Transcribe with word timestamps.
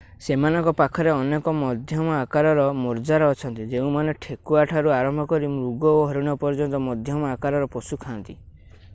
ସେମାନଙ୍କ 0.25 0.71
ପାଖରେ 0.77 1.09
ଅନେକ 1.15 1.51
ମଧ୍ୟମ 1.57 2.15
ଆକାରର 2.19 2.63
ମାର୍ଜାର 2.85 3.27
ଅଛନ୍ତି 3.33 3.67
ଯେଉଁମାନେ 3.73 4.15
ଠେକୁଆଠାରୁ 4.27 4.93
ଆରମ୍ଭ 4.99 5.25
କରି 5.33 5.51
ମୃଗ 5.59 5.93
ଓ 5.99 6.01
ହରିଣ 6.13 6.35
ପର୍ଯ୍ୟନ୍ତ 6.45 6.81
ମଧ୍ୟମ 6.89 7.29
ଆକାରର 7.35 7.69
ପଶୁ 7.77 8.01
ଖା'ନ୍ତି 8.07 8.37